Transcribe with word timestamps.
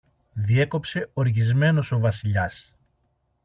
διέκοψε 0.33 1.09
οργισμένος 1.13 1.91
ο 1.91 1.99
Βασιλιάς. 1.99 2.73